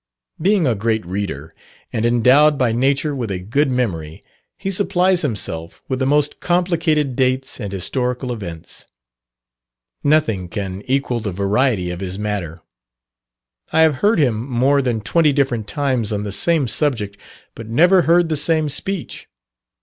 Being 0.41 0.65
a 0.65 0.73
great 0.73 1.05
reader, 1.05 1.53
and 1.93 2.07
endowed 2.07 2.57
by 2.57 2.71
nature 2.71 3.15
with 3.15 3.29
a 3.29 3.37
good 3.37 3.69
memory, 3.69 4.23
he 4.57 4.71
supplies 4.71 5.21
himself 5.21 5.83
with 5.87 5.99
the 5.99 6.07
most 6.07 6.39
complicated 6.39 7.15
dates 7.15 7.59
and 7.59 7.71
historical 7.71 8.33
events. 8.33 8.87
Nothing 10.03 10.49
can 10.49 10.81
equal 10.87 11.19
the 11.19 11.31
variety 11.31 11.91
of 11.91 11.99
his 11.99 12.17
matter. 12.17 12.61
I 13.71 13.81
have 13.81 13.97
heard 13.97 14.17
him 14.17 14.43
more 14.49 14.81
than 14.81 15.01
twenty 15.01 15.31
different 15.31 15.67
times 15.67 16.11
on 16.11 16.23
the 16.23 16.31
same 16.31 16.67
subject, 16.67 17.17
but 17.53 17.67
never 17.69 18.01
heard 18.01 18.29
the 18.29 18.37
same 18.37 18.69
speech. 18.69 19.27